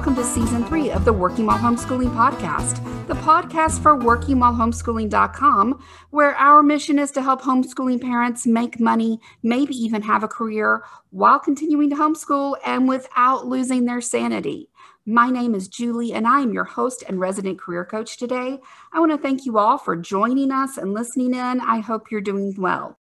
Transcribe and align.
Welcome 0.00 0.16
to 0.16 0.24
season 0.24 0.64
three 0.64 0.90
of 0.90 1.04
the 1.04 1.12
Working 1.12 1.44
While 1.44 1.58
Homeschooling 1.58 2.14
podcast, 2.14 2.82
the 3.06 3.12
podcast 3.12 3.82
for 3.82 3.98
workingwhilehomeschooling.com, 3.98 5.84
where 6.08 6.34
our 6.36 6.62
mission 6.62 6.98
is 6.98 7.10
to 7.10 7.20
help 7.20 7.42
homeschooling 7.42 8.00
parents 8.00 8.46
make 8.46 8.80
money, 8.80 9.20
maybe 9.42 9.74
even 9.74 10.00
have 10.00 10.22
a 10.22 10.28
career 10.28 10.84
while 11.10 11.38
continuing 11.38 11.90
to 11.90 11.96
homeschool 11.96 12.56
and 12.64 12.88
without 12.88 13.46
losing 13.46 13.84
their 13.84 14.00
sanity. 14.00 14.70
My 15.04 15.28
name 15.28 15.54
is 15.54 15.68
Julie, 15.68 16.14
and 16.14 16.26
I 16.26 16.40
am 16.40 16.54
your 16.54 16.64
host 16.64 17.04
and 17.06 17.20
resident 17.20 17.60
career 17.60 17.84
coach 17.84 18.16
today. 18.16 18.58
I 18.94 19.00
want 19.00 19.12
to 19.12 19.18
thank 19.18 19.44
you 19.44 19.58
all 19.58 19.76
for 19.76 19.96
joining 19.96 20.50
us 20.50 20.78
and 20.78 20.94
listening 20.94 21.34
in. 21.34 21.60
I 21.60 21.80
hope 21.80 22.10
you're 22.10 22.22
doing 22.22 22.54
well. 22.56 22.99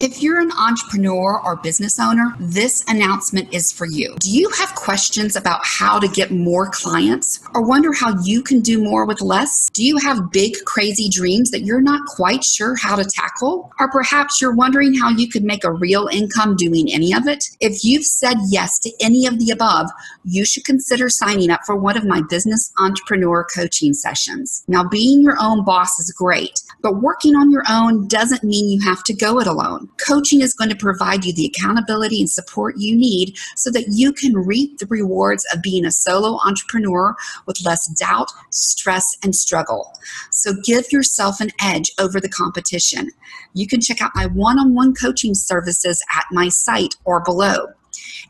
If 0.00 0.22
you're 0.22 0.38
an 0.38 0.52
entrepreneur 0.52 1.40
or 1.44 1.56
business 1.56 1.98
owner, 1.98 2.32
this 2.38 2.84
announcement 2.86 3.52
is 3.52 3.72
for 3.72 3.84
you. 3.84 4.14
Do 4.20 4.30
you 4.30 4.48
have 4.50 4.72
questions 4.76 5.34
about 5.34 5.58
how 5.64 5.98
to 5.98 6.06
get 6.06 6.30
more 6.30 6.70
clients 6.70 7.40
or 7.52 7.66
wonder 7.66 7.92
how 7.92 8.16
you 8.22 8.40
can 8.40 8.60
do 8.60 8.80
more 8.80 9.04
with 9.04 9.20
less? 9.20 9.68
Do 9.72 9.84
you 9.84 9.96
have 9.98 10.30
big, 10.30 10.54
crazy 10.64 11.08
dreams 11.08 11.50
that 11.50 11.62
you're 11.62 11.80
not 11.80 12.06
quite 12.06 12.44
sure 12.44 12.76
how 12.76 12.94
to 12.94 13.04
tackle? 13.04 13.72
Or 13.80 13.90
perhaps 13.90 14.40
you're 14.40 14.54
wondering 14.54 14.94
how 14.94 15.10
you 15.10 15.28
could 15.28 15.42
make 15.42 15.64
a 15.64 15.72
real 15.72 16.06
income 16.12 16.54
doing 16.54 16.92
any 16.92 17.12
of 17.12 17.26
it? 17.26 17.46
If 17.58 17.82
you've 17.82 18.06
said 18.06 18.36
yes 18.50 18.78
to 18.84 18.92
any 19.00 19.26
of 19.26 19.40
the 19.40 19.50
above, 19.50 19.90
you 20.22 20.44
should 20.44 20.64
consider 20.64 21.08
signing 21.08 21.50
up 21.50 21.62
for 21.66 21.74
one 21.74 21.96
of 21.96 22.06
my 22.06 22.22
business 22.30 22.72
entrepreneur 22.78 23.44
coaching 23.52 23.94
sessions. 23.94 24.62
Now, 24.68 24.88
being 24.88 25.22
your 25.22 25.38
own 25.40 25.64
boss 25.64 25.98
is 25.98 26.12
great, 26.12 26.60
but 26.82 27.02
working 27.02 27.34
on 27.34 27.50
your 27.50 27.64
own 27.68 28.06
doesn't 28.06 28.44
mean 28.44 28.68
you 28.68 28.80
have 28.88 29.02
to 29.02 29.12
go 29.12 29.40
it 29.40 29.48
alone. 29.48 29.87
Coaching 29.96 30.40
is 30.40 30.54
going 30.54 30.70
to 30.70 30.76
provide 30.76 31.24
you 31.24 31.32
the 31.32 31.46
accountability 31.46 32.20
and 32.20 32.30
support 32.30 32.76
you 32.78 32.96
need 32.96 33.36
so 33.56 33.70
that 33.70 33.86
you 33.88 34.12
can 34.12 34.36
reap 34.36 34.78
the 34.78 34.86
rewards 34.86 35.46
of 35.52 35.62
being 35.62 35.84
a 35.84 35.90
solo 35.90 36.38
entrepreneur 36.46 37.16
with 37.46 37.64
less 37.64 37.86
doubt, 37.98 38.30
stress, 38.50 39.16
and 39.22 39.34
struggle. 39.34 39.92
So 40.30 40.52
give 40.64 40.92
yourself 40.92 41.40
an 41.40 41.50
edge 41.60 41.90
over 41.98 42.20
the 42.20 42.28
competition. 42.28 43.10
You 43.54 43.66
can 43.66 43.80
check 43.80 44.00
out 44.00 44.12
my 44.14 44.26
one 44.26 44.58
on 44.58 44.74
one 44.74 44.94
coaching 44.94 45.34
services 45.34 46.02
at 46.14 46.24
my 46.30 46.48
site 46.48 46.94
or 47.04 47.20
below. 47.20 47.68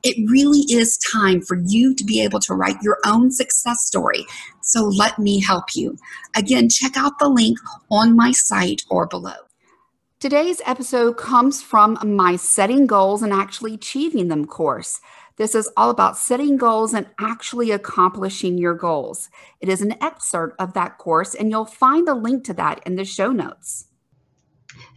It 0.02 0.30
really 0.30 0.60
is 0.70 0.98
time 0.98 1.40
for 1.40 1.58
you 1.66 1.94
to 1.94 2.04
be 2.04 2.22
able 2.22 2.40
to 2.40 2.54
write 2.54 2.80
your 2.82 2.98
own 3.04 3.30
success 3.30 3.84
story. 3.84 4.24
So 4.62 4.84
let 4.84 5.18
me 5.18 5.40
help 5.40 5.74
you. 5.74 5.96
Again, 6.36 6.68
check 6.68 6.96
out 6.96 7.18
the 7.18 7.28
link 7.28 7.58
on 7.90 8.16
my 8.16 8.32
site 8.32 8.82
or 8.90 9.06
below. 9.06 9.47
Today's 10.20 10.60
episode 10.66 11.16
comes 11.16 11.62
from 11.62 11.96
my 12.04 12.34
Setting 12.34 12.88
Goals 12.88 13.22
and 13.22 13.32
Actually 13.32 13.74
Achieving 13.74 14.26
Them 14.26 14.46
course. 14.46 15.00
This 15.36 15.54
is 15.54 15.70
all 15.76 15.90
about 15.90 16.18
setting 16.18 16.56
goals 16.56 16.92
and 16.92 17.06
actually 17.20 17.70
accomplishing 17.70 18.58
your 18.58 18.74
goals. 18.74 19.28
It 19.60 19.68
is 19.68 19.80
an 19.80 19.94
excerpt 20.02 20.56
of 20.58 20.72
that 20.72 20.98
course, 20.98 21.36
and 21.36 21.50
you'll 21.50 21.66
find 21.66 22.08
a 22.08 22.14
link 22.14 22.42
to 22.46 22.54
that 22.54 22.84
in 22.84 22.96
the 22.96 23.04
show 23.04 23.30
notes. 23.30 23.86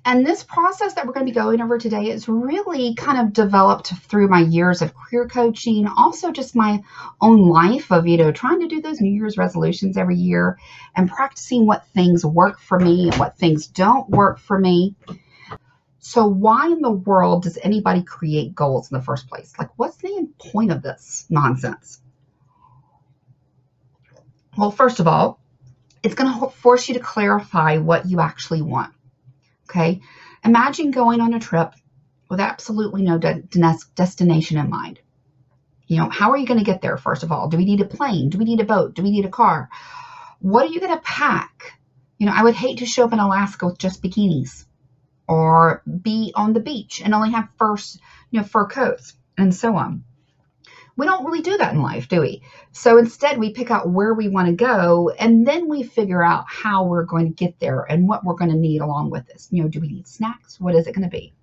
And 0.03 0.25
this 0.25 0.43
process 0.43 0.95
that 0.95 1.05
we're 1.05 1.13
going 1.13 1.27
to 1.27 1.31
be 1.31 1.35
going 1.35 1.61
over 1.61 1.77
today 1.77 2.09
is 2.09 2.27
really 2.27 2.95
kind 2.95 3.19
of 3.19 3.33
developed 3.33 3.89
through 3.89 4.29
my 4.29 4.41
years 4.41 4.81
of 4.81 4.95
career 4.95 5.27
coaching, 5.27 5.87
also 5.87 6.31
just 6.31 6.55
my 6.55 6.81
own 7.21 7.47
life 7.47 7.91
of, 7.91 8.07
you 8.07 8.17
know, 8.17 8.31
trying 8.31 8.61
to 8.61 8.67
do 8.67 8.81
those 8.81 8.99
New 8.99 9.13
Year's 9.13 9.37
resolutions 9.37 9.97
every 9.97 10.15
year 10.15 10.57
and 10.95 11.09
practicing 11.09 11.67
what 11.67 11.85
things 11.87 12.25
work 12.25 12.59
for 12.59 12.79
me 12.79 13.09
and 13.09 13.19
what 13.19 13.37
things 13.37 13.67
don't 13.67 14.09
work 14.09 14.39
for 14.39 14.57
me. 14.57 14.95
So, 15.99 16.25
why 16.25 16.65
in 16.65 16.81
the 16.81 16.91
world 16.91 17.43
does 17.43 17.59
anybody 17.61 18.01
create 18.01 18.55
goals 18.55 18.91
in 18.91 18.97
the 18.97 19.03
first 19.03 19.27
place? 19.27 19.53
Like, 19.59 19.69
what's 19.77 19.97
the 19.97 20.27
point 20.39 20.71
of 20.71 20.81
this 20.81 21.27
nonsense? 21.29 22.01
Well, 24.57 24.71
first 24.71 24.99
of 24.99 25.07
all, 25.07 25.39
it's 26.01 26.15
going 26.15 26.39
to 26.39 26.49
force 26.49 26.89
you 26.89 26.95
to 26.95 26.99
clarify 26.99 27.77
what 27.77 28.07
you 28.07 28.19
actually 28.19 28.63
want. 28.63 28.93
Okay. 29.71 30.01
Imagine 30.43 30.91
going 30.91 31.21
on 31.21 31.33
a 31.33 31.39
trip 31.39 31.73
with 32.29 32.41
absolutely 32.41 33.03
no 33.03 33.17
de- 33.17 33.43
destination 33.95 34.57
in 34.57 34.69
mind. 34.69 34.99
You 35.87 35.97
know, 35.97 36.09
how 36.09 36.31
are 36.31 36.37
you 36.37 36.45
going 36.45 36.59
to 36.59 36.65
get 36.65 36.81
there, 36.81 36.97
first 36.97 37.23
of 37.23 37.31
all? 37.31 37.47
Do 37.47 37.55
we 37.57 37.63
need 37.63 37.79
a 37.79 37.85
plane? 37.85 38.29
Do 38.29 38.37
we 38.37 38.43
need 38.43 38.59
a 38.59 38.65
boat? 38.65 38.95
Do 38.95 39.03
we 39.03 39.11
need 39.11 39.25
a 39.25 39.29
car? 39.29 39.69
What 40.39 40.65
are 40.65 40.73
you 40.73 40.81
going 40.81 40.95
to 40.95 41.01
pack? 41.01 41.79
You 42.17 42.25
know, 42.25 42.33
I 42.35 42.43
would 42.43 42.55
hate 42.55 42.79
to 42.79 42.85
show 42.85 43.05
up 43.05 43.13
in 43.13 43.19
Alaska 43.19 43.65
with 43.65 43.77
just 43.77 44.03
bikinis 44.03 44.65
or 45.27 45.83
be 45.85 46.33
on 46.35 46.51
the 46.51 46.59
beach 46.59 47.01
and 47.03 47.13
only 47.13 47.31
have 47.31 47.47
fur, 47.57 47.77
you 48.29 48.41
know, 48.41 48.45
fur 48.45 48.67
coats 48.67 49.13
and 49.37 49.55
so 49.55 49.75
on. 49.77 50.03
We 50.97 51.05
don't 51.05 51.25
really 51.25 51.41
do 51.41 51.57
that 51.57 51.73
in 51.73 51.81
life, 51.81 52.07
do 52.07 52.21
we? 52.21 52.43
So 52.73 52.97
instead, 52.97 53.37
we 53.37 53.53
pick 53.53 53.71
out 53.71 53.89
where 53.89 54.13
we 54.13 54.27
want 54.27 54.47
to 54.47 54.53
go 54.53 55.09
and 55.09 55.47
then 55.47 55.69
we 55.69 55.83
figure 55.83 56.23
out 56.23 56.45
how 56.47 56.83
we're 56.85 57.05
going 57.05 57.27
to 57.27 57.33
get 57.33 57.59
there 57.59 57.81
and 57.81 58.07
what 58.07 58.23
we're 58.23 58.35
going 58.35 58.51
to 58.51 58.57
need 58.57 58.81
along 58.81 59.09
with 59.09 59.25
this. 59.27 59.47
You 59.51 59.63
know, 59.63 59.69
do 59.69 59.79
we 59.79 59.87
need 59.87 60.07
snacks? 60.07 60.59
What 60.59 60.75
is 60.75 60.87
it 60.87 60.95
going 60.95 61.09
to 61.09 61.17
be? 61.17 61.33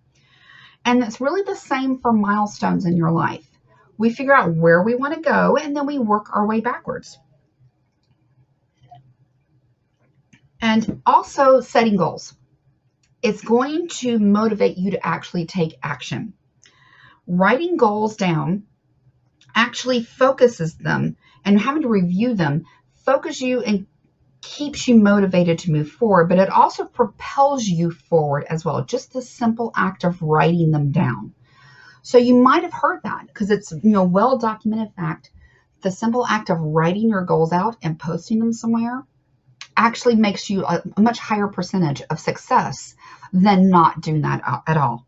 And 0.84 1.02
it's 1.02 1.20
really 1.20 1.42
the 1.42 1.56
same 1.56 1.98
for 1.98 2.12
milestones 2.12 2.84
in 2.84 2.96
your 2.96 3.10
life. 3.10 3.46
We 3.96 4.10
figure 4.10 4.34
out 4.34 4.54
where 4.54 4.82
we 4.82 4.94
want 4.94 5.14
to 5.14 5.20
go 5.20 5.56
and 5.56 5.76
then 5.76 5.86
we 5.86 5.98
work 5.98 6.34
our 6.34 6.46
way 6.46 6.60
backwards. 6.60 7.18
And 10.60 11.02
also 11.06 11.60
setting 11.60 11.96
goals. 11.96 12.34
It's 13.22 13.42
going 13.42 13.88
to 13.88 14.18
motivate 14.18 14.76
you 14.76 14.92
to 14.92 15.06
actually 15.06 15.46
take 15.46 15.78
action. 15.82 16.34
Writing 17.26 17.76
goals 17.76 18.16
down 18.16 18.64
actually 19.58 20.04
focuses 20.04 20.76
them 20.76 21.16
and 21.44 21.60
having 21.60 21.82
to 21.82 21.88
review 21.88 22.32
them 22.34 22.64
focus 23.04 23.40
you 23.40 23.60
and 23.60 23.86
keeps 24.40 24.86
you 24.86 24.94
motivated 24.94 25.58
to 25.58 25.72
move 25.72 25.90
forward, 25.90 26.28
but 26.28 26.38
it 26.38 26.48
also 26.48 26.84
propels 26.84 27.66
you 27.66 27.90
forward 27.90 28.44
as 28.48 28.64
well. 28.64 28.84
Just 28.84 29.12
the 29.12 29.20
simple 29.20 29.72
act 29.74 30.04
of 30.04 30.22
writing 30.22 30.70
them 30.70 30.92
down. 30.92 31.34
So 32.02 32.18
you 32.18 32.40
might 32.40 32.62
have 32.62 32.72
heard 32.72 33.00
that 33.02 33.26
because 33.26 33.50
it's 33.50 33.72
you 33.72 33.90
know 33.90 34.04
well 34.04 34.38
documented 34.38 34.94
fact. 34.94 35.30
The 35.82 35.90
simple 35.90 36.24
act 36.24 36.50
of 36.50 36.60
writing 36.60 37.08
your 37.08 37.24
goals 37.24 37.52
out 37.52 37.76
and 37.82 37.98
posting 37.98 38.38
them 38.38 38.52
somewhere 38.52 39.04
actually 39.76 40.14
makes 40.14 40.48
you 40.48 40.64
a, 40.64 40.82
much 40.96 41.18
higher 41.18 41.48
percentage 41.48 42.02
of 42.10 42.20
success 42.20 42.94
than 43.32 43.70
not 43.70 44.00
doing 44.00 44.22
that 44.22 44.62
at 44.68 44.76
all. 44.76 45.07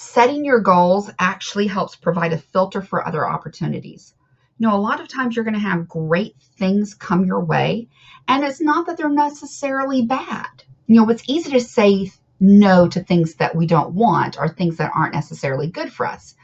Setting 0.00 0.44
your 0.44 0.60
goals 0.60 1.10
actually 1.18 1.66
helps 1.66 1.96
provide 1.96 2.32
a 2.32 2.38
filter 2.38 2.80
for 2.80 3.04
other 3.04 3.28
opportunities. 3.28 4.14
You 4.56 4.68
know, 4.68 4.76
a 4.76 4.78
lot 4.78 5.00
of 5.00 5.08
times 5.08 5.34
you're 5.34 5.44
going 5.44 5.54
to 5.54 5.60
have 5.60 5.88
great 5.88 6.36
things 6.56 6.94
come 6.94 7.24
your 7.24 7.44
way, 7.44 7.88
and 8.28 8.44
it's 8.44 8.60
not 8.60 8.86
that 8.86 8.96
they're 8.96 9.08
necessarily 9.08 10.02
bad. 10.02 10.62
You 10.86 11.00
know, 11.00 11.10
it's 11.10 11.24
easy 11.26 11.50
to 11.50 11.60
say 11.60 12.12
no 12.38 12.86
to 12.86 13.02
things 13.02 13.34
that 13.34 13.56
we 13.56 13.66
don't 13.66 13.92
want 13.92 14.38
or 14.38 14.48
things 14.48 14.76
that 14.76 14.92
aren't 14.94 15.14
necessarily 15.14 15.66
good 15.66 15.92
for 15.92 16.06
us. 16.06 16.36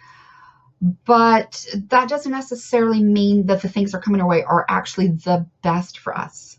But 1.04 1.64
that 1.91 2.09
doesn't 2.09 2.32
necessarily 2.32 3.04
mean 3.04 3.47
that 3.47 3.62
the 3.62 3.69
things 3.69 3.93
that 3.93 3.98
are 3.98 4.03
coming 4.03 4.20
our 4.20 4.26
way 4.26 4.43
are 4.43 4.66
actually 4.69 5.12
the 5.12 5.47
best 5.62 6.00
for 6.00 6.19
us. 6.19 6.59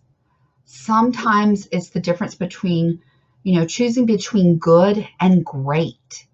Sometimes 0.63 1.67
it's 1.73 1.89
the 1.89 1.99
difference 1.99 2.35
between, 2.35 3.01
you 3.43 3.59
know, 3.59 3.65
choosing 3.65 4.05
between 4.05 4.59
good 4.59 5.05
and 5.19 5.43
great 5.43 6.27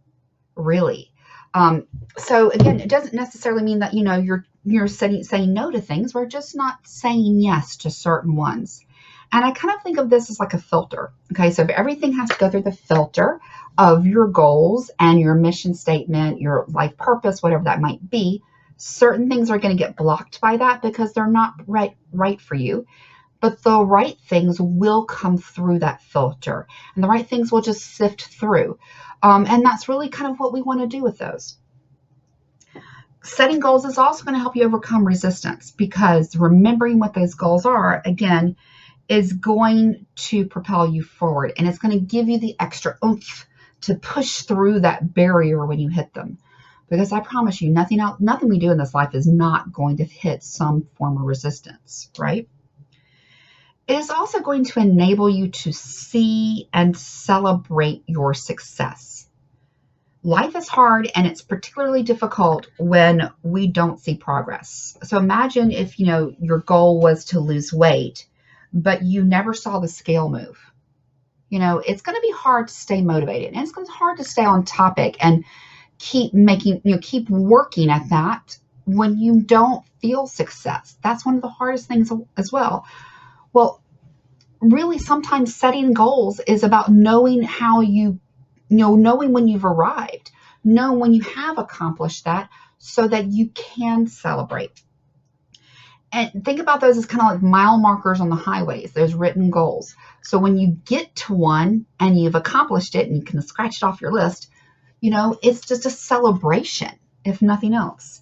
really. 0.61 1.11
Um, 1.53 1.87
so 2.17 2.49
again, 2.49 2.79
it 2.79 2.89
doesn't 2.89 3.13
necessarily 3.13 3.63
mean 3.63 3.79
that 3.79 3.93
you 3.93 4.03
know 4.03 4.17
you're 4.17 4.45
you're 4.63 4.87
saying 4.87 5.23
saying 5.23 5.53
no 5.53 5.71
to 5.71 5.81
things. 5.81 6.13
We're 6.13 6.27
just 6.27 6.55
not 6.55 6.87
saying 6.87 7.41
yes 7.41 7.77
to 7.77 7.91
certain 7.91 8.35
ones. 8.35 8.85
And 9.33 9.45
I 9.45 9.51
kind 9.51 9.73
of 9.73 9.81
think 9.81 9.97
of 9.97 10.09
this 10.09 10.29
as 10.29 10.39
like 10.39 10.53
a 10.53 10.59
filter. 10.59 11.13
Okay, 11.31 11.51
so 11.51 11.63
if 11.63 11.69
everything 11.69 12.13
has 12.13 12.29
to 12.29 12.37
go 12.37 12.49
through 12.49 12.63
the 12.63 12.71
filter 12.71 13.39
of 13.77 14.05
your 14.05 14.27
goals 14.27 14.91
and 14.99 15.19
your 15.19 15.35
mission 15.35 15.73
statement, 15.73 16.41
your 16.41 16.65
life 16.67 16.97
purpose, 16.97 17.41
whatever 17.41 17.63
that 17.63 17.81
might 17.81 18.09
be, 18.09 18.43
certain 18.75 19.29
things 19.29 19.49
are 19.49 19.59
going 19.59 19.75
to 19.75 19.81
get 19.81 19.95
blocked 19.95 20.41
by 20.41 20.57
that 20.57 20.81
because 20.81 21.13
they're 21.13 21.27
not 21.27 21.53
right 21.65 21.95
right 22.11 22.41
for 22.41 22.55
you. 22.55 22.85
But 23.39 23.63
the 23.63 23.83
right 23.83 24.17
things 24.27 24.61
will 24.61 25.05
come 25.05 25.37
through 25.37 25.79
that 25.79 26.01
filter, 26.03 26.67
and 26.93 27.03
the 27.03 27.07
right 27.07 27.27
things 27.27 27.51
will 27.51 27.61
just 27.61 27.95
sift 27.95 28.25
through. 28.25 28.77
Um, 29.23 29.45
and 29.47 29.65
that's 29.65 29.89
really 29.89 30.09
kind 30.09 30.31
of 30.31 30.39
what 30.39 30.53
we 30.53 30.61
want 30.61 30.81
to 30.81 30.87
do 30.87 31.03
with 31.03 31.17
those. 31.17 31.57
Setting 33.23 33.59
goals 33.59 33.85
is 33.85 33.99
also 33.99 34.23
going 34.23 34.33
to 34.33 34.39
help 34.39 34.55
you 34.55 34.63
overcome 34.63 35.05
resistance 35.05 35.71
because 35.71 36.35
remembering 36.35 36.97
what 36.97 37.13
those 37.13 37.35
goals 37.35 37.65
are, 37.65 38.01
again, 38.03 38.55
is 39.07 39.33
going 39.33 40.05
to 40.15 40.45
propel 40.45 40.87
you 40.87 41.03
forward 41.03 41.53
and 41.57 41.67
it's 41.67 41.77
going 41.77 41.97
to 41.97 42.03
give 42.03 42.29
you 42.29 42.39
the 42.39 42.55
extra 42.59 42.97
oomph 43.03 43.45
to 43.81 43.95
push 43.95 44.41
through 44.41 44.79
that 44.79 45.13
barrier 45.13 45.65
when 45.65 45.79
you 45.79 45.89
hit 45.89 46.13
them. 46.13 46.37
Because 46.89 47.11
I 47.11 47.19
promise 47.19 47.61
you, 47.61 47.69
nothing 47.69 47.99
else, 47.99 48.19
nothing 48.19 48.49
we 48.49 48.59
do 48.59 48.71
in 48.71 48.77
this 48.77 48.93
life 48.93 49.13
is 49.13 49.27
not 49.27 49.71
going 49.71 49.97
to 49.97 50.03
hit 50.03 50.43
some 50.43 50.87
form 50.97 51.17
of 51.17 51.23
resistance, 51.23 52.09
right? 52.17 52.47
It 53.91 53.97
is 53.97 54.09
also 54.09 54.39
going 54.39 54.65
to 54.65 54.79
enable 54.79 55.29
you 55.29 55.49
to 55.49 55.73
see 55.73 56.69
and 56.73 56.97
celebrate 56.97 58.03
your 58.07 58.33
success. 58.33 59.27
life 60.23 60.55
is 60.55 60.67
hard 60.67 61.09
and 61.15 61.25
it's 61.27 61.41
particularly 61.41 62.03
difficult 62.03 62.67
when 62.77 63.31
we 63.43 63.67
don't 63.67 63.99
see 63.99 64.15
progress. 64.15 64.97
So 65.03 65.17
imagine 65.17 65.71
if, 65.71 65.99
you 65.99 66.05
know, 66.05 66.33
your 66.39 66.59
goal 66.59 67.01
was 67.01 67.25
to 67.25 67.39
lose 67.39 67.73
weight, 67.73 68.27
but 68.73 69.03
you 69.03 69.23
never 69.23 69.53
saw 69.53 69.79
the 69.79 69.87
scale 69.87 70.29
move. 70.29 70.59
You 71.49 71.59
know, 71.59 71.79
it's 71.79 72.01
going 72.03 72.15
to 72.15 72.21
be 72.21 72.33
hard 72.33 72.69
to 72.69 72.73
stay 72.73 73.01
motivated 73.01 73.53
and 73.53 73.63
it's 73.63 73.71
going 73.71 73.87
to 73.87 73.91
be 73.91 73.97
hard 73.97 74.17
to 74.19 74.23
stay 74.23 74.45
on 74.45 74.65
topic 74.65 75.17
and 75.21 75.45
keep 75.99 76.33
making, 76.33 76.81
you 76.85 76.93
know, 76.95 76.99
keep 77.01 77.29
working 77.29 77.89
at 77.89 78.09
that 78.09 78.57
when 78.85 79.17
you 79.19 79.41
don't 79.41 79.85
feel 80.01 80.27
success. 80.27 80.97
That's 81.03 81.25
one 81.25 81.35
of 81.35 81.41
the 81.41 81.49
hardest 81.49 81.87
things 81.87 82.11
as 82.37 82.51
well. 82.51 82.85
Well, 83.53 83.80
really 84.61 84.99
sometimes 84.99 85.55
setting 85.55 85.93
goals 85.93 86.39
is 86.39 86.63
about 86.63 86.89
knowing 86.89 87.43
how 87.43 87.81
you 87.81 88.19
you 88.71 88.77
know, 88.77 88.95
knowing 88.95 89.33
when 89.33 89.49
you've 89.49 89.65
arrived, 89.65 90.31
know 90.63 90.93
when 90.93 91.13
you 91.13 91.21
have 91.21 91.57
accomplished 91.57 92.23
that 92.23 92.49
so 92.77 93.05
that 93.05 93.27
you 93.27 93.49
can 93.49 94.07
celebrate. 94.07 94.81
And 96.13 96.45
think 96.45 96.59
about 96.61 96.79
those 96.79 96.97
as 96.97 97.05
kind 97.05 97.21
of 97.21 97.27
like 97.33 97.41
mile 97.41 97.77
markers 97.77 98.21
on 98.21 98.29
the 98.29 98.35
highways, 98.35 98.93
those 98.93 99.13
written 99.13 99.49
goals. 99.49 99.95
So 100.23 100.39
when 100.39 100.57
you 100.57 100.77
get 100.85 101.13
to 101.17 101.33
one 101.33 101.85
and 101.99 102.17
you've 102.17 102.35
accomplished 102.35 102.95
it 102.95 103.07
and 103.07 103.17
you 103.17 103.23
can 103.23 103.41
scratch 103.41 103.77
it 103.77 103.83
off 103.83 103.99
your 103.99 104.13
list, 104.13 104.49
you 105.01 105.11
know, 105.11 105.37
it's 105.43 105.65
just 105.65 105.85
a 105.85 105.89
celebration, 105.89 106.97
if 107.25 107.41
nothing 107.41 107.73
else. 107.73 108.21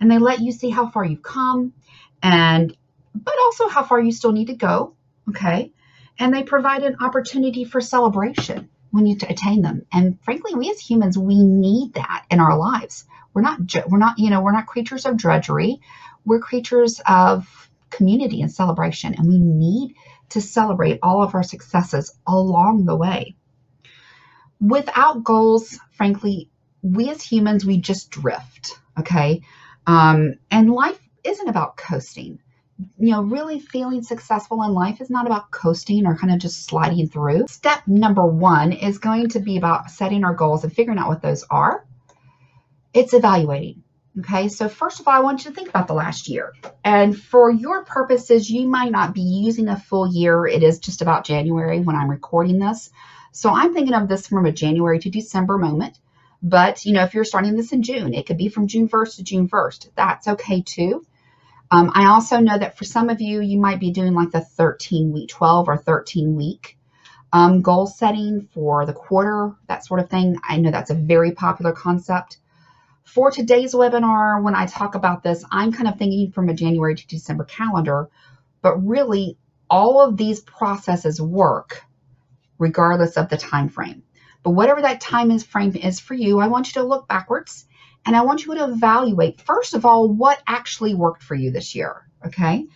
And 0.00 0.10
they 0.10 0.18
let 0.18 0.40
you 0.40 0.52
see 0.52 0.70
how 0.70 0.88
far 0.88 1.04
you've 1.04 1.22
come 1.22 1.74
and 2.22 2.74
but 3.14 3.34
also 3.44 3.68
how 3.68 3.82
far 3.82 4.00
you 4.00 4.10
still 4.10 4.32
need 4.32 4.46
to 4.46 4.54
go, 4.54 4.94
okay? 5.28 5.72
And 6.18 6.32
they 6.32 6.42
provide 6.42 6.82
an 6.82 6.96
opportunity 7.00 7.64
for 7.64 7.80
celebration 7.80 8.68
when 8.90 9.06
you 9.06 9.16
attain 9.28 9.62
them. 9.62 9.86
And 9.92 10.20
frankly, 10.22 10.54
we 10.54 10.70
as 10.70 10.78
humans, 10.78 11.16
we 11.16 11.42
need 11.42 11.94
that 11.94 12.26
in 12.30 12.40
our 12.40 12.56
lives. 12.56 13.04
We're 13.34 13.42
not, 13.42 13.60
we're 13.88 13.98
not, 13.98 14.18
you 14.18 14.30
know, 14.30 14.42
we're 14.42 14.52
not 14.52 14.66
creatures 14.66 15.06
of 15.06 15.16
drudgery. 15.16 15.80
We're 16.24 16.40
creatures 16.40 17.00
of 17.06 17.70
community 17.90 18.42
and 18.42 18.50
celebration, 18.50 19.14
and 19.14 19.28
we 19.28 19.38
need 19.38 19.96
to 20.30 20.40
celebrate 20.40 20.98
all 21.02 21.22
of 21.22 21.34
our 21.34 21.42
successes 21.42 22.14
along 22.26 22.84
the 22.84 22.96
way. 22.96 23.36
Without 24.60 25.24
goals, 25.24 25.78
frankly, 25.92 26.50
we 26.82 27.10
as 27.10 27.22
humans, 27.22 27.64
we 27.64 27.78
just 27.78 28.10
drift. 28.10 28.78
Okay. 28.98 29.42
Um, 29.86 30.34
and 30.50 30.72
life 30.72 31.00
isn't 31.24 31.48
about 31.48 31.76
coasting 31.76 32.40
you 32.98 33.12
know, 33.12 33.22
really 33.22 33.60
feeling 33.60 34.02
successful 34.02 34.62
in 34.62 34.72
life 34.72 35.00
is 35.00 35.10
not 35.10 35.26
about 35.26 35.50
coasting 35.50 36.06
or 36.06 36.16
kind 36.16 36.32
of 36.32 36.40
just 36.40 36.64
sliding 36.64 37.08
through. 37.08 37.46
Step 37.48 37.82
number 37.86 38.26
one 38.26 38.72
is 38.72 38.98
going 38.98 39.28
to 39.30 39.40
be 39.40 39.56
about 39.56 39.90
setting 39.90 40.24
our 40.24 40.34
goals 40.34 40.64
and 40.64 40.72
figuring 40.72 40.98
out 40.98 41.08
what 41.08 41.22
those 41.22 41.44
are. 41.44 41.86
It's 42.94 43.14
evaluating. 43.14 43.82
Okay, 44.18 44.48
so 44.48 44.68
first 44.68 45.00
of 45.00 45.08
all, 45.08 45.14
I 45.14 45.20
want 45.20 45.44
you 45.44 45.50
to 45.50 45.54
think 45.54 45.70
about 45.70 45.86
the 45.86 45.94
last 45.94 46.28
year. 46.28 46.52
And 46.84 47.18
for 47.18 47.50
your 47.50 47.84
purposes, 47.84 48.50
you 48.50 48.66
might 48.66 48.92
not 48.92 49.14
be 49.14 49.22
using 49.22 49.68
a 49.68 49.78
full 49.78 50.12
year. 50.12 50.46
It 50.46 50.62
is 50.62 50.78
just 50.78 51.00
about 51.00 51.24
January 51.24 51.80
when 51.80 51.96
I'm 51.96 52.10
recording 52.10 52.58
this. 52.58 52.90
So 53.32 53.50
I'm 53.50 53.72
thinking 53.72 53.94
of 53.94 54.08
this 54.08 54.26
from 54.26 54.44
a 54.44 54.52
January 54.52 54.98
to 54.98 55.08
December 55.08 55.56
moment. 55.56 55.98
But, 56.42 56.84
you 56.84 56.92
know, 56.92 57.04
if 57.04 57.14
you're 57.14 57.24
starting 57.24 57.56
this 57.56 57.72
in 57.72 57.82
June, 57.82 58.12
it 58.12 58.26
could 58.26 58.36
be 58.36 58.48
from 58.48 58.66
June 58.66 58.88
1st 58.88 59.16
to 59.16 59.22
June 59.22 59.48
1st. 59.48 59.90
That's 59.94 60.28
okay 60.28 60.60
too. 60.60 61.06
Um, 61.72 61.90
I 61.94 62.08
also 62.08 62.38
know 62.38 62.58
that 62.58 62.76
for 62.76 62.84
some 62.84 63.08
of 63.08 63.22
you, 63.22 63.40
you 63.40 63.58
might 63.58 63.80
be 63.80 63.92
doing 63.92 64.12
like 64.12 64.30
the 64.30 64.42
13 64.42 65.10
week, 65.10 65.30
12 65.30 65.68
or 65.68 65.78
13 65.78 66.36
week 66.36 66.76
um, 67.32 67.62
goal 67.62 67.86
setting 67.86 68.46
for 68.52 68.84
the 68.84 68.92
quarter, 68.92 69.56
that 69.68 69.84
sort 69.84 70.00
of 70.00 70.10
thing. 70.10 70.36
I 70.46 70.58
know 70.58 70.70
that's 70.70 70.90
a 70.90 70.94
very 70.94 71.32
popular 71.32 71.72
concept. 71.72 72.36
For 73.04 73.30
today's 73.30 73.74
webinar, 73.74 74.42
when 74.42 74.54
I 74.54 74.66
talk 74.66 74.94
about 74.94 75.22
this, 75.22 75.44
I'm 75.50 75.72
kind 75.72 75.88
of 75.88 75.96
thinking 75.96 76.30
from 76.30 76.50
a 76.50 76.54
January 76.54 76.94
to 76.94 77.06
December 77.06 77.44
calendar, 77.44 78.10
but 78.60 78.76
really 78.76 79.38
all 79.70 80.02
of 80.02 80.18
these 80.18 80.40
processes 80.40 81.20
work 81.20 81.84
regardless 82.58 83.16
of 83.16 83.30
the 83.30 83.38
time 83.38 83.70
frame. 83.70 84.02
But 84.42 84.50
whatever 84.50 84.82
that 84.82 85.00
time 85.00 85.30
is 85.30 85.42
frame 85.42 85.74
is 85.74 86.00
for 86.00 86.14
you, 86.14 86.38
I 86.38 86.48
want 86.48 86.68
you 86.68 86.82
to 86.82 86.86
look 86.86 87.08
backwards 87.08 87.64
and 88.04 88.16
I 88.16 88.22
want 88.22 88.44
you 88.44 88.54
to 88.54 88.64
evaluate, 88.64 89.40
first 89.40 89.74
of 89.74 89.84
all, 89.84 90.08
what 90.08 90.42
actually 90.46 90.94
worked 90.94 91.22
for 91.22 91.34
you 91.34 91.50
this 91.50 91.74
year. 91.74 92.08
Okay. 92.26 92.66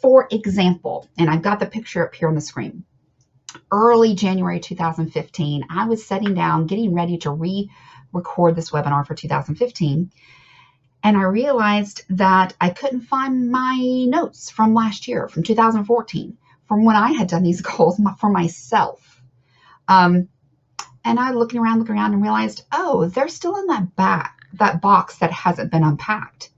For 0.00 0.26
example, 0.30 1.08
and 1.16 1.30
I've 1.30 1.42
got 1.42 1.60
the 1.60 1.66
picture 1.66 2.04
up 2.04 2.14
here 2.14 2.28
on 2.28 2.34
the 2.34 2.40
screen. 2.40 2.84
Early 3.70 4.14
January 4.14 4.58
2015, 4.58 5.64
I 5.70 5.86
was 5.86 6.04
setting 6.04 6.34
down, 6.34 6.66
getting 6.66 6.94
ready 6.94 7.18
to 7.18 7.30
re 7.30 7.70
record 8.12 8.56
this 8.56 8.70
webinar 8.70 9.06
for 9.06 9.14
2015. 9.14 10.10
And 11.04 11.16
I 11.16 11.22
realized 11.22 12.02
that 12.10 12.54
I 12.60 12.70
couldn't 12.70 13.02
find 13.02 13.50
my 13.50 14.04
notes 14.08 14.50
from 14.50 14.74
last 14.74 15.08
year, 15.08 15.28
from 15.28 15.42
2014, 15.42 16.36
from 16.68 16.84
when 16.84 16.96
I 16.96 17.12
had 17.12 17.28
done 17.28 17.42
these 17.42 17.60
goals 17.62 18.00
for 18.18 18.30
myself. 18.30 19.20
Um, 19.88 20.28
and 21.04 21.18
I 21.18 21.32
looking 21.32 21.60
around, 21.60 21.80
looking 21.80 21.94
around 21.94 22.14
and 22.14 22.22
realized, 22.22 22.64
oh, 22.72 23.06
they're 23.06 23.28
still 23.28 23.56
in 23.56 23.66
that 23.66 23.96
back, 23.96 24.38
that 24.54 24.80
box 24.80 25.18
that 25.18 25.32
hasn't 25.32 25.70
been 25.70 25.84
unpacked. 25.84 26.50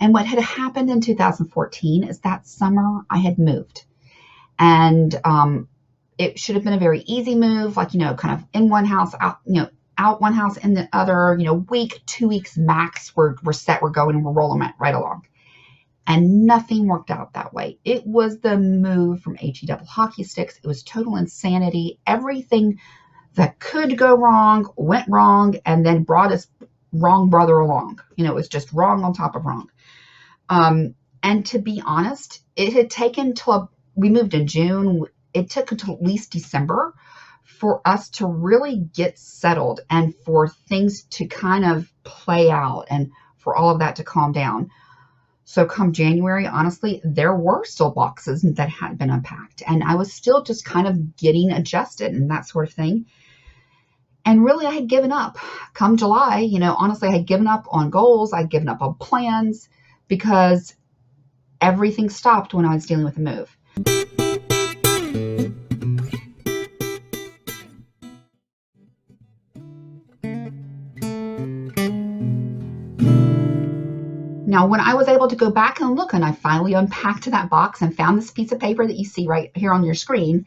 And 0.00 0.12
what 0.12 0.26
had 0.26 0.40
happened 0.40 0.90
in 0.90 1.00
2014 1.00 2.04
is 2.04 2.20
that 2.20 2.46
summer 2.46 3.02
I 3.08 3.18
had 3.18 3.38
moved. 3.38 3.84
And 4.58 5.18
um, 5.24 5.68
it 6.18 6.38
should 6.38 6.54
have 6.54 6.64
been 6.64 6.72
a 6.72 6.78
very 6.78 7.00
easy 7.00 7.34
move, 7.34 7.76
like, 7.76 7.94
you 7.94 8.00
know, 8.00 8.14
kind 8.14 8.34
of 8.34 8.46
in 8.52 8.68
one 8.68 8.84
house, 8.84 9.14
out, 9.20 9.38
you 9.46 9.62
know, 9.62 9.70
out 9.98 10.20
one 10.20 10.34
house 10.34 10.56
in 10.58 10.74
the 10.74 10.88
other, 10.92 11.36
you 11.38 11.44
know, 11.44 11.54
week, 11.54 12.00
two 12.06 12.28
weeks 12.28 12.56
max, 12.56 13.14
we're, 13.16 13.36
we're 13.42 13.52
set, 13.52 13.80
we're 13.80 13.90
going, 13.90 14.22
we're 14.22 14.32
rolling 14.32 14.68
right 14.78 14.94
along. 14.94 15.26
And 16.06 16.46
nothing 16.46 16.86
worked 16.86 17.10
out 17.10 17.32
that 17.32 17.52
way. 17.52 17.78
It 17.84 18.06
was 18.06 18.38
the 18.38 18.56
move 18.56 19.22
from 19.22 19.36
HE 19.36 19.66
double 19.66 19.86
hockey 19.86 20.22
sticks. 20.22 20.58
It 20.62 20.66
was 20.66 20.82
total 20.82 21.16
insanity. 21.16 21.98
Everything 22.06 22.78
that 23.36 23.58
could 23.58 23.96
go 23.96 24.16
wrong, 24.16 24.68
went 24.76 25.08
wrong, 25.08 25.56
and 25.64 25.84
then 25.84 26.02
brought 26.02 26.32
his 26.32 26.48
wrong 26.92 27.30
brother 27.30 27.58
along. 27.58 28.00
You 28.16 28.24
know, 28.24 28.32
it 28.32 28.36
was 28.36 28.48
just 28.48 28.72
wrong 28.72 29.04
on 29.04 29.12
top 29.12 29.36
of 29.36 29.44
wrong. 29.44 29.70
Um, 30.48 30.94
and 31.22 31.44
to 31.46 31.58
be 31.58 31.82
honest, 31.84 32.42
it 32.56 32.72
had 32.72 32.90
taken 32.90 33.34
till 33.34 33.70
we 33.94 34.10
moved 34.10 34.34
in 34.34 34.46
June. 34.46 35.04
It 35.34 35.50
took 35.50 35.70
until 35.70 35.94
at 35.94 36.02
least 36.02 36.32
December 36.32 36.94
for 37.44 37.80
us 37.84 38.08
to 38.10 38.26
really 38.26 38.78
get 38.94 39.18
settled 39.18 39.80
and 39.88 40.14
for 40.24 40.48
things 40.48 41.04
to 41.04 41.26
kind 41.26 41.64
of 41.64 41.90
play 42.04 42.50
out 42.50 42.86
and 42.90 43.10
for 43.36 43.54
all 43.56 43.70
of 43.70 43.78
that 43.80 43.96
to 43.96 44.04
calm 44.04 44.32
down. 44.32 44.70
So 45.44 45.64
come 45.64 45.92
January, 45.92 46.46
honestly, 46.46 47.00
there 47.04 47.34
were 47.34 47.64
still 47.64 47.92
boxes 47.92 48.42
that 48.42 48.68
hadn't 48.68 48.98
been 48.98 49.10
unpacked. 49.10 49.62
And 49.66 49.84
I 49.84 49.94
was 49.94 50.12
still 50.12 50.42
just 50.42 50.64
kind 50.64 50.88
of 50.88 51.16
getting 51.16 51.52
adjusted 51.52 52.12
and 52.12 52.30
that 52.30 52.48
sort 52.48 52.68
of 52.68 52.74
thing. 52.74 53.06
And 54.26 54.44
really, 54.44 54.66
I 54.66 54.72
had 54.72 54.88
given 54.88 55.12
up. 55.12 55.38
Come 55.72 55.96
July, 55.96 56.40
you 56.40 56.58
know, 56.58 56.74
honestly, 56.76 57.08
I 57.08 57.12
had 57.12 57.26
given 57.26 57.46
up 57.46 57.64
on 57.70 57.90
goals, 57.90 58.32
I'd 58.32 58.50
given 58.50 58.68
up 58.68 58.82
on 58.82 58.94
plans 58.94 59.68
because 60.08 60.74
everything 61.60 62.10
stopped 62.10 62.52
when 62.52 62.66
I 62.66 62.74
was 62.74 62.86
dealing 62.86 63.04
with 63.04 63.14
the 63.14 63.20
move. 63.20 63.56
Now, 74.48 74.66
when 74.66 74.80
I 74.80 74.94
was 74.94 75.06
able 75.06 75.28
to 75.28 75.36
go 75.36 75.50
back 75.50 75.80
and 75.80 75.94
look 75.94 76.14
and 76.14 76.24
I 76.24 76.32
finally 76.32 76.72
unpacked 76.72 77.30
that 77.30 77.48
box 77.48 77.80
and 77.80 77.96
found 77.96 78.18
this 78.18 78.32
piece 78.32 78.50
of 78.50 78.58
paper 78.58 78.84
that 78.84 78.96
you 78.96 79.04
see 79.04 79.28
right 79.28 79.52
here 79.54 79.72
on 79.72 79.84
your 79.84 79.94
screen, 79.94 80.46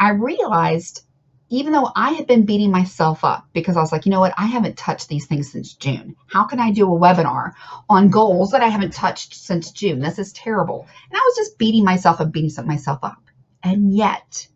I 0.00 0.10
realized 0.10 1.02
even 1.50 1.72
though 1.72 1.90
I 1.96 2.12
had 2.12 2.28
been 2.28 2.46
beating 2.46 2.70
myself 2.70 3.24
up 3.24 3.48
because 3.52 3.76
I 3.76 3.80
was 3.80 3.90
like, 3.90 4.06
you 4.06 4.12
know 4.12 4.20
what, 4.20 4.34
I 4.38 4.46
haven't 4.46 4.78
touched 4.78 5.08
these 5.08 5.26
things 5.26 5.50
since 5.50 5.74
June. 5.74 6.14
How 6.28 6.44
can 6.44 6.60
I 6.60 6.70
do 6.70 6.86
a 6.86 6.98
webinar 6.98 7.52
on 7.88 8.08
goals 8.08 8.52
that 8.52 8.62
I 8.62 8.68
haven't 8.68 8.94
touched 8.94 9.34
since 9.34 9.72
June? 9.72 9.98
This 9.98 10.20
is 10.20 10.32
terrible. 10.32 10.86
And 11.10 11.16
I 11.16 11.22
was 11.24 11.36
just 11.36 11.58
beating 11.58 11.84
myself 11.84 12.20
up, 12.20 12.30
beating 12.30 12.66
myself 12.66 13.00
up. 13.02 13.20
And 13.64 13.92
yet, 13.92 14.46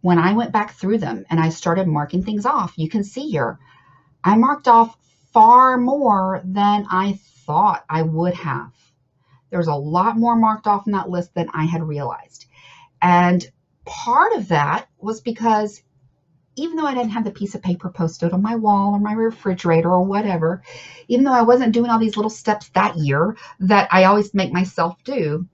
when 0.00 0.18
I 0.18 0.32
went 0.32 0.52
back 0.52 0.74
through 0.74 0.98
them 0.98 1.24
and 1.30 1.38
I 1.38 1.50
started 1.50 1.86
marking 1.86 2.24
things 2.24 2.46
off, 2.46 2.74
you 2.76 2.88
can 2.88 3.04
see 3.04 3.28
here, 3.28 3.60
I 4.24 4.36
marked 4.36 4.66
off 4.66 4.96
far 5.32 5.78
more 5.78 6.42
than 6.44 6.86
I 6.90 7.20
thought 7.46 7.84
I 7.88 8.02
would 8.02 8.34
have. 8.34 8.72
There's 9.50 9.68
a 9.68 9.74
lot 9.74 10.16
more 10.16 10.34
marked 10.34 10.66
off 10.66 10.86
in 10.88 10.94
that 10.94 11.08
list 11.08 11.32
than 11.34 11.48
I 11.54 11.64
had 11.64 11.82
realized. 11.82 12.46
And 13.00 13.48
part 13.84 14.32
of 14.34 14.48
that 14.48 14.88
was 14.98 15.20
because 15.20 15.80
even 16.58 16.76
though 16.76 16.86
I 16.86 16.94
didn't 16.94 17.10
have 17.10 17.24
the 17.24 17.30
piece 17.30 17.54
of 17.54 17.62
paper 17.62 17.90
posted 17.90 18.32
on 18.32 18.42
my 18.42 18.56
wall 18.56 18.94
or 18.94 19.00
my 19.00 19.12
refrigerator 19.12 19.90
or 19.90 20.02
whatever, 20.02 20.62
even 21.08 21.24
though 21.24 21.32
I 21.32 21.42
wasn't 21.42 21.72
doing 21.74 21.90
all 21.90 21.98
these 21.98 22.16
little 22.16 22.30
steps 22.30 22.68
that 22.70 22.96
year 22.96 23.36
that 23.60 23.88
I 23.92 24.04
always 24.04 24.34
make 24.34 24.52
myself 24.52 25.02
do, 25.04 25.46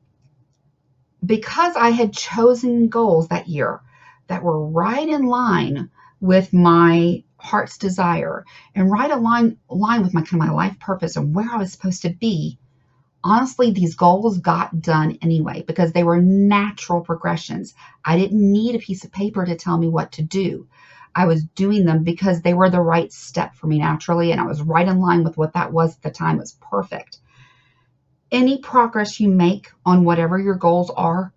because 1.25 1.77
I 1.77 1.91
had 1.91 2.13
chosen 2.13 2.89
goals 2.89 3.29
that 3.29 3.49
year 3.49 3.81
that 4.27 4.43
were 4.43 4.69
right 4.69 5.09
in 5.09 5.25
line 5.25 5.91
with 6.21 6.53
my 6.53 7.23
heart's 7.37 7.77
desire 7.79 8.45
and 8.75 8.91
right 8.91 9.11
align 9.11 9.59
line 9.69 10.03
with 10.03 10.15
my 10.15 10.23
kind 10.23 10.43
of 10.43 10.49
my 10.49 10.53
life 10.53 10.79
purpose 10.81 11.17
and 11.17 11.35
where 11.35 11.49
I 11.51 11.59
was 11.59 11.73
supposed 11.73 12.03
to 12.03 12.11
be, 12.11 12.59
honestly, 13.25 13.71
these 13.71 13.95
goals 13.97 14.39
got 14.39 14.81
done 14.81 15.19
anyway 15.23 15.65
because 15.67 15.93
they 15.93 16.05
were 16.05 16.21
natural 16.21 17.01
progressions. 17.01 17.75
I 18.05 18.19
didn't 18.19 18.53
need 18.53 18.75
a 18.75 18.79
piece 18.79 19.05
of 19.05 19.11
paper 19.11 19.45
to 19.45 19.57
tell 19.57 19.79
me 19.79 19.89
what 19.89 20.13
to 20.13 20.23
do. 20.23 20.69
I 21.17 21.27
was 21.27 21.45
doing 21.45 21.85
them 21.87 22.05
because 22.05 22.43
they 22.43 22.55
were 22.55 22.69
the 22.69 22.81
right 22.81 23.13
step 23.13 23.55
for 23.55 23.67
me 23.67 23.79
naturally, 23.79 24.31
and 24.31 24.41
I 24.41 24.45
was 24.45 24.63
right 24.63 24.87
in 24.87 25.01
line 25.01 25.25
with 25.25 25.37
what 25.37 25.55
that 25.55 25.73
was 25.73 25.97
at 25.97 26.03
the 26.03 26.11
time. 26.11 26.37
It 26.37 26.41
was 26.41 26.59
perfect. 26.61 27.19
Any 28.31 28.59
progress 28.59 29.21
you 29.21 29.29
make 29.29 29.71
on 29.87 30.05
whatever 30.05 30.39
your 30.39 30.57
goals 30.57 30.91
are 30.91 31.33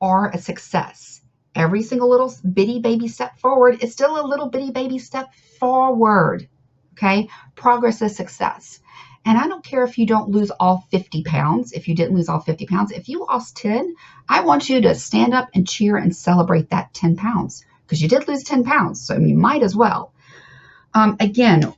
are 0.00 0.30
a 0.30 0.38
success. 0.38 1.20
Every 1.54 1.82
single 1.82 2.08
little 2.08 2.32
bitty 2.52 2.80
baby 2.80 3.08
step 3.08 3.38
forward 3.38 3.82
is 3.82 3.92
still 3.92 4.18
a 4.18 4.26
little 4.26 4.48
bitty 4.48 4.70
baby 4.70 4.98
step 4.98 5.34
forward. 5.58 6.48
Okay, 6.94 7.28
progress 7.54 8.02
is 8.02 8.16
success. 8.16 8.80
And 9.24 9.36
I 9.36 9.48
don't 9.48 9.64
care 9.64 9.84
if 9.84 9.98
you 9.98 10.06
don't 10.06 10.30
lose 10.30 10.50
all 10.50 10.86
50 10.90 11.24
pounds, 11.24 11.72
if 11.72 11.88
you 11.88 11.94
didn't 11.94 12.14
lose 12.14 12.28
all 12.28 12.40
50 12.40 12.66
pounds. 12.66 12.90
If 12.90 13.08
you 13.08 13.20
lost 13.20 13.56
10, 13.56 13.94
I 14.28 14.42
want 14.42 14.68
you 14.68 14.80
to 14.82 14.94
stand 14.94 15.34
up 15.34 15.50
and 15.54 15.68
cheer 15.68 15.96
and 15.96 16.14
celebrate 16.16 16.70
that 16.70 16.94
10 16.94 17.16
pounds 17.16 17.64
because 17.84 18.00
you 18.00 18.08
did 18.08 18.28
lose 18.28 18.44
10 18.44 18.64
pounds. 18.64 19.00
So 19.00 19.18
you 19.18 19.36
might 19.36 19.62
as 19.62 19.76
well. 19.76 20.14
Um, 20.94 21.16
again, 21.20 21.72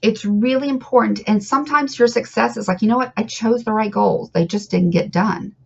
it's 0.00 0.24
really 0.24 0.68
important. 0.68 1.20
And 1.26 1.42
sometimes 1.42 1.98
your 1.98 2.08
success 2.08 2.56
is 2.56 2.68
like, 2.68 2.82
you 2.82 2.88
know 2.88 2.98
what? 2.98 3.12
I 3.16 3.24
chose 3.24 3.64
the 3.64 3.72
right 3.72 3.90
goals. 3.90 4.30
They 4.30 4.46
just 4.46 4.70
didn't 4.70 4.90
get 4.90 5.10
done. 5.10 5.56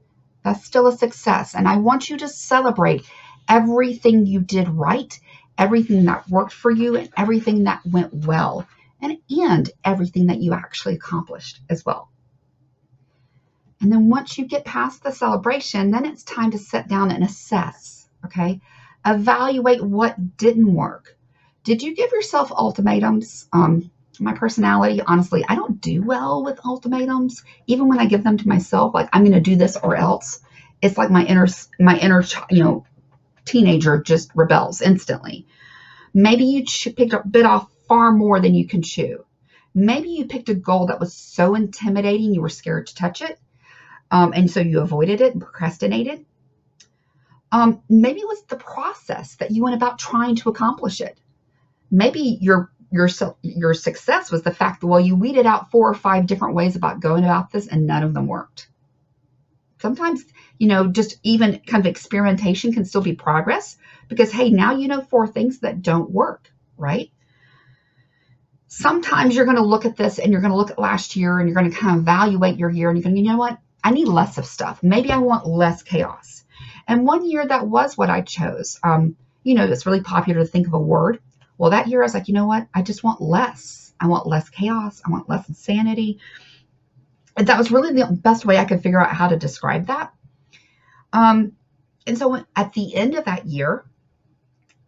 That's 0.43 0.65
still 0.65 0.87
a 0.87 0.97
success. 0.97 1.55
And 1.55 1.69
I 1.69 1.77
want 1.77 2.09
you 2.09 2.17
to 2.19 2.29
celebrate 2.29 3.05
everything 3.49 4.27
you 4.27 4.41
did 4.41 4.69
right, 4.69 5.19
everything 5.59 6.07
that 6.07 6.29
worked 6.29 6.53
for 6.53 6.71
you, 6.71 6.97
and 6.97 7.11
everything 7.17 7.65
that 7.65 7.83
went 7.85 8.15
well 8.15 8.67
and, 9.03 9.19
and 9.29 9.71
everything 9.85 10.27
that 10.27 10.41
you 10.41 10.55
actually 10.55 10.95
accomplished 10.95 11.61
as 11.69 11.85
well. 11.85 12.09
And 13.81 13.91
then 13.91 14.09
once 14.09 14.39
you 14.39 14.47
get 14.47 14.65
past 14.65 15.03
the 15.03 15.11
celebration, 15.11 15.91
then 15.91 16.07
it's 16.07 16.23
time 16.23 16.53
to 16.53 16.59
sit 16.59 16.87
down 16.87 17.11
and 17.11 17.25
assess, 17.25 18.09
okay? 18.25 18.61
Evaluate 19.05 19.83
what 19.83 20.37
didn't 20.37 20.73
work. 20.73 21.19
Did 21.65 21.83
you 21.83 21.97
give 21.97 22.13
yourself 22.13 22.53
ultimatums? 22.53 23.49
Um, 23.53 23.91
my 24.21 24.35
personality, 24.35 25.01
honestly, 25.05 25.45
I 25.49 25.57
don't 25.57 25.81
do 25.81 26.03
well 26.03 26.45
with 26.45 26.65
ultimatums. 26.65 27.43
Even 27.67 27.89
when 27.89 27.99
I 27.99 28.07
give 28.07 28.23
them 28.23 28.39
to 28.39 28.49
myself, 28.49 28.95
like 28.95 29.09
I'm 29.13 29.23
going 29.23 29.33
to 29.33 29.41
do 29.41 29.57
this 29.57 29.77
or 29.77 29.97
else, 29.97 30.41
it's 30.81 30.97
like 30.97 31.11
my 31.11 31.25
inner, 31.25 31.49
my 31.81 31.99
inner, 31.99 32.23
you 32.51 32.63
know, 32.63 32.85
teenager 33.45 34.01
just 34.01 34.31
rebels 34.35 34.81
instantly. 34.81 35.47
Maybe 36.15 36.45
you 36.45 36.65
picked 36.95 37.15
a 37.15 37.23
bit 37.29 37.47
off 37.47 37.72
far 37.93 38.11
more 38.11 38.41
than 38.41 38.55
you 38.55 38.67
can 38.67 38.81
chew. 38.81 39.23
Maybe 39.75 40.09
you 40.09 40.25
picked 40.25 40.49
a 40.49 40.55
goal 40.55 40.87
that 40.87 40.99
was 40.99 41.13
so 41.13 41.55
intimidating 41.55 42.33
you 42.33 42.41
were 42.41 42.49
scared 42.49 42.87
to 42.87 42.95
touch 42.95 43.21
it, 43.21 43.39
um, 44.11 44.33
and 44.35 44.51
so 44.51 44.61
you 44.61 44.81
avoided 44.81 45.21
it 45.21 45.35
and 45.35 45.43
procrastinated. 45.43 46.25
Um, 47.53 47.83
maybe 47.91 48.21
it 48.21 48.27
was 48.27 48.45
the 48.45 48.57
process 48.57 49.35
that 49.37 49.51
you 49.51 49.63
went 49.63 49.77
about 49.77 49.99
trying 49.99 50.37
to 50.37 50.49
accomplish 50.49 51.03
it. 51.03 51.21
Maybe 51.91 52.39
your 52.41 52.73
your 52.91 53.11
your 53.43 53.75
success 53.75 54.33
was 54.33 54.43
the 54.43 54.55
fact 54.55 54.81
that 54.81 54.87
well 54.87 54.99
you 54.99 55.15
weeded 55.15 55.45
out 55.45 55.71
four 55.71 55.91
or 55.91 55.95
five 55.95 56.25
different 56.25 56.55
ways 56.55 56.77
about 56.77 57.01
going 57.01 57.25
about 57.25 57.51
this 57.51 57.67
and 57.67 57.87
none 57.87 58.03
of 58.03 58.15
them 58.15 58.27
worked. 58.27 58.69
Sometimes 59.83 60.25
you 60.57 60.69
know 60.69 60.89
just 60.89 61.19
even 61.25 61.59
kind 61.59 61.85
of 61.85 61.91
experimentation 61.91 62.73
can 62.73 62.87
still 62.87 63.03
be 63.03 63.15
progress 63.15 63.77
because 64.09 64.33
hey 64.33 64.49
now 64.49 64.77
you 64.77 64.89
know 64.89 65.03
four 65.03 65.27
things 65.27 65.59
that 65.59 65.83
don't 65.83 66.11
work 66.11 66.51
right 66.79 67.12
sometimes 68.73 69.37
you're 69.37 69.45
going 69.45 69.59
to 69.59 69.63
look 69.63 69.85
at 69.85 69.97
this 69.97 70.19
and 70.19 70.33
you're 70.33 70.41
going 70.41 70.51
to 70.51 70.57
look 70.57 70.71
at 70.71 70.79
last 70.79 71.15
year 71.15 71.39
and 71.39 71.47
you're 71.47 71.55
going 71.55 71.71
to 71.71 71.77
kind 71.77 71.95
of 71.95 72.03
evaluate 72.03 72.57
your 72.57 72.71
year 72.71 72.89
and 72.89 72.97
you're 72.97 73.03
going 73.03 73.15
to, 73.15 73.21
you 73.21 73.29
know 73.29 73.37
what? 73.37 73.59
I 73.85 73.91
need 73.91 74.09
less 74.09 74.39
of 74.39 74.47
stuff. 74.47 74.83
Maybe 74.83 75.11
I 75.11 75.19
want 75.19 75.47
less 75.47 75.83
chaos. 75.83 76.43
And 76.89 77.05
one 77.05 77.29
year 77.29 77.47
that 77.47 77.67
was 77.67 77.99
what 77.99 78.09
I 78.09 78.23
chose. 78.23 78.81
Um, 78.83 79.17
you 79.43 79.55
know, 79.55 79.65
it's 79.65 79.85
really 79.85 80.01
popular 80.01 80.41
to 80.41 80.47
think 80.47 80.67
of 80.67 80.73
a 80.73 80.79
word. 80.79 81.21
Well, 81.59 81.73
that 81.73 81.89
year 81.89 82.01
I 82.01 82.07
was 82.07 82.15
like, 82.15 82.29
you 82.29 82.35
know 82.35 82.47
what? 82.47 82.67
I 82.73 82.81
just 82.81 83.05
want 83.05 83.21
less. 83.21 83.93
I 84.01 84.07
want 84.07 84.27
less 84.27 84.49
chaos. 84.49 85.03
I 85.05 85.11
want 85.11 85.29
less 85.29 85.47
insanity. 85.51 86.19
And 87.37 87.49
that 87.49 87.59
was 87.59 87.71
really 87.71 87.93
the 87.93 88.07
best 88.07 88.47
way 88.47 88.57
I 88.57 88.65
could 88.65 88.83
figure 88.83 89.01
out 89.01 89.15
how 89.15 89.29
to 89.29 89.37
describe 89.37 89.89
that. 89.89 90.15
Um, 91.13 91.53
and 92.07 92.17
so 92.17 92.43
at 92.57 92.73
the 92.73 92.95
end 92.97 93.17
of 93.17 93.27
that 93.27 93.45
year, 93.45 93.85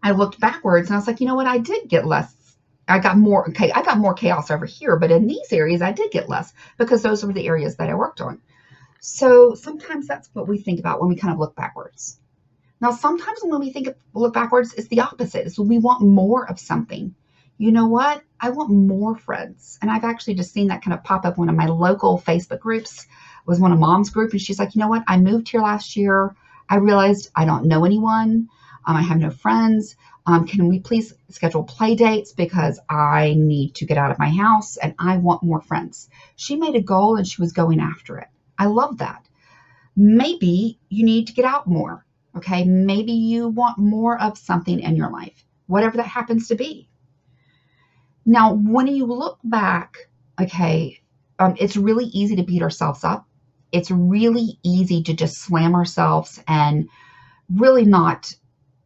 I 0.02 0.12
looked 0.12 0.40
backwards 0.40 0.88
and 0.88 0.94
I 0.94 0.98
was 0.98 1.06
like, 1.06 1.20
you 1.20 1.26
know 1.26 1.34
what? 1.34 1.46
I 1.46 1.58
did 1.58 1.88
get 1.88 2.06
less 2.06 2.34
I 2.86 2.98
got 2.98 3.16
more 3.16 3.48
okay, 3.50 3.72
I 3.72 3.82
got 3.82 3.98
more 3.98 4.14
chaos 4.14 4.50
over 4.50 4.66
here, 4.66 4.96
but 4.96 5.10
in 5.10 5.26
these 5.26 5.52
areas 5.52 5.82
I 5.82 5.92
did 5.92 6.10
get 6.10 6.28
less 6.28 6.52
because 6.78 7.02
those 7.02 7.24
were 7.24 7.32
the 7.32 7.46
areas 7.46 7.76
that 7.76 7.88
I 7.90 7.94
worked 7.94 8.20
on. 8.20 8.40
So 9.00 9.54
sometimes 9.54 10.06
that's 10.06 10.30
what 10.32 10.48
we 10.48 10.58
think 10.58 10.80
about 10.80 11.00
when 11.00 11.08
we 11.08 11.16
kind 11.16 11.32
of 11.32 11.38
look 11.38 11.54
backwards. 11.54 12.18
Now, 12.80 12.90
sometimes 12.90 13.38
when 13.42 13.60
we 13.60 13.70
think 13.70 13.86
of, 13.86 13.96
look 14.14 14.34
backwards, 14.34 14.74
it's 14.74 14.88
the 14.88 15.00
opposite. 15.00 15.46
It's 15.46 15.58
we 15.58 15.78
want 15.78 16.02
more 16.02 16.48
of 16.48 16.58
something. 16.58 17.14
You 17.56 17.70
know 17.70 17.86
what? 17.86 18.22
I 18.40 18.50
want 18.50 18.70
more 18.70 19.16
friends. 19.16 19.78
And 19.80 19.90
I've 19.90 20.04
actually 20.04 20.34
just 20.34 20.52
seen 20.52 20.68
that 20.68 20.82
kind 20.82 20.92
of 20.94 21.04
pop 21.04 21.24
up 21.24 21.38
one 21.38 21.48
of 21.48 21.54
my 21.54 21.66
local 21.66 22.18
Facebook 22.18 22.60
groups 22.60 23.06
was 23.46 23.60
one 23.60 23.72
of 23.72 23.78
mom's 23.78 24.10
group. 24.10 24.32
And 24.32 24.40
she's 24.40 24.58
like, 24.58 24.74
you 24.74 24.80
know 24.80 24.88
what? 24.88 25.04
I 25.06 25.18
moved 25.18 25.48
here 25.48 25.60
last 25.60 25.96
year. 25.96 26.34
I 26.68 26.76
realized 26.76 27.30
I 27.36 27.44
don't 27.44 27.66
know 27.66 27.84
anyone. 27.84 28.48
Um, 28.86 28.96
I 28.96 29.02
have 29.02 29.18
no 29.18 29.30
friends. 29.30 29.96
Um, 30.26 30.46
can 30.46 30.68
we 30.68 30.80
please 30.80 31.14
schedule 31.30 31.64
play 31.64 31.94
dates 31.94 32.32
because 32.32 32.80
I 32.88 33.34
need 33.36 33.74
to 33.76 33.86
get 33.86 33.98
out 33.98 34.10
of 34.10 34.18
my 34.18 34.30
house 34.30 34.76
and 34.76 34.94
I 34.98 35.18
want 35.18 35.42
more 35.42 35.60
friends. 35.60 36.08
She 36.36 36.56
made 36.56 36.74
a 36.74 36.82
goal 36.82 37.16
and 37.16 37.26
she 37.26 37.42
was 37.42 37.52
going 37.52 37.80
after 37.80 38.18
it. 38.18 38.28
I 38.58 38.66
love 38.66 38.98
that. 38.98 39.26
Maybe 39.96 40.78
you 40.88 41.04
need 41.04 41.26
to 41.26 41.34
get 41.34 41.44
out 41.44 41.66
more. 41.66 42.04
Okay. 42.36 42.64
Maybe 42.64 43.12
you 43.12 43.48
want 43.48 43.78
more 43.78 44.20
of 44.20 44.38
something 44.38 44.80
in 44.80 44.96
your 44.96 45.10
life, 45.10 45.44
whatever 45.66 45.98
that 45.98 46.06
happens 46.06 46.48
to 46.48 46.54
be. 46.54 46.88
Now, 48.26 48.54
when 48.54 48.86
you 48.86 49.04
look 49.04 49.38
back, 49.44 50.08
okay, 50.40 51.00
um, 51.38 51.54
it's 51.58 51.76
really 51.76 52.06
easy 52.06 52.36
to 52.36 52.42
beat 52.42 52.62
ourselves 52.62 53.04
up. 53.04 53.28
It's 53.70 53.90
really 53.90 54.58
easy 54.62 55.02
to 55.02 55.14
just 55.14 55.36
slam 55.42 55.74
ourselves 55.74 56.42
and 56.48 56.88
really 57.52 57.84
not 57.84 58.34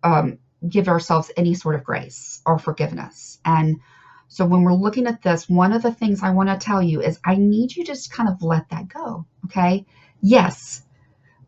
um, 0.03 0.39
give 0.67 0.89
ourselves 0.89 1.31
any 1.37 1.55
sort 1.55 1.75
of 1.75 1.85
grace 1.85 2.41
or 2.47 2.59
forgiveness. 2.59 3.39
And 3.45 3.81
so 4.29 4.45
when 4.45 4.63
we're 4.63 4.75
looking 4.75 5.07
at 5.07 5.23
this, 5.23 5.49
one 5.49 5.73
of 5.73 5.83
the 5.83 5.93
things 5.93 6.23
I 6.23 6.31
want 6.31 6.49
to 6.49 6.57
tell 6.57 6.83
you 6.83 7.01
is 7.01 7.21
I 7.25 7.37
need 7.37 7.75
you 7.75 7.85
to 7.85 7.93
just 7.93 8.13
kind 8.13 8.29
of 8.29 8.43
let 8.43 8.69
that 8.71 8.89
go. 8.89 9.27
Okay. 9.47 9.87
Yes. 10.21 10.83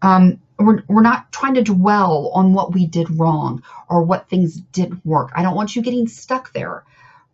Um, 0.02 0.40
we're, 0.58 0.82
we're 0.88 1.02
not 1.02 1.30
trying 1.32 1.54
to 1.54 1.62
dwell 1.62 2.30
on 2.34 2.54
what 2.54 2.72
we 2.72 2.86
did 2.86 3.18
wrong 3.18 3.62
or 3.88 4.02
what 4.02 4.28
things 4.28 4.60
didn't 4.60 5.04
work. 5.04 5.30
I 5.34 5.42
don't 5.42 5.56
want 5.56 5.76
you 5.76 5.82
getting 5.82 6.08
stuck 6.08 6.52
there. 6.52 6.84